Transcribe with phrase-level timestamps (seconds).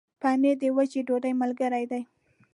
[0.21, 2.01] پنېر د وچې ډوډۍ ملګری دی.